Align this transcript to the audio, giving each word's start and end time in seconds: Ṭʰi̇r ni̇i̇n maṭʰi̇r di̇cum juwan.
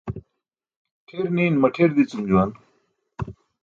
Ṭʰi̇r 1.07 1.25
ni̇i̇n 1.35 1.55
maṭʰi̇r 1.61 1.91
di̇cum 1.95 2.21
juwan. 2.27 2.51